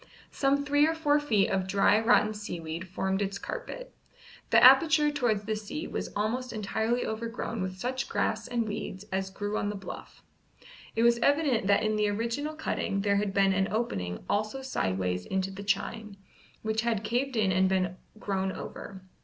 Some 0.31 0.65
three 0.65 0.87
or 0.87 0.95
four 0.95 1.19
feet 1.19 1.51
of 1.51 1.67
dry 1.67 1.99
rotten 1.99 2.33
seaweed 2.33 2.87
formed 2.87 3.21
its 3.21 3.37
carpet. 3.37 3.93
The 4.49 4.63
aperture 4.63 5.11
towards 5.11 5.43
the 5.43 5.55
sea 5.55 5.85
was 5.85 6.11
almost 6.15 6.51
entirely 6.51 7.05
overgrown 7.05 7.61
with 7.61 7.77
such 7.77 8.09
grass 8.09 8.47
and 8.47 8.67
weeds 8.67 9.05
as 9.11 9.29
grew 9.29 9.59
on 9.59 9.69
the 9.69 9.75
bluff. 9.75 10.23
It 10.95 11.03
was 11.03 11.19
evident 11.19 11.67
that 11.67 11.83
in 11.83 11.97
the 11.97 12.09
original 12.09 12.55
cutting 12.55 13.01
there 13.01 13.17
had 13.17 13.31
been 13.31 13.53
an 13.53 13.67
opening 13.71 14.23
also 14.27 14.63
sideways 14.63 15.27
into 15.27 15.51
the 15.51 15.61
chine, 15.61 16.17
which 16.63 16.81
had 16.81 17.03
caved 17.03 17.35
in 17.35 17.51
and 17.51 17.69
been 17.69 17.95
grown 18.17 18.51
over. 18.51 19.03